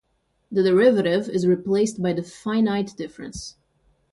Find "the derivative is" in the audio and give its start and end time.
0.51-1.45